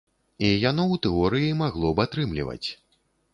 [0.45, 2.67] І яно ў тэорыі магло б атрымліваць.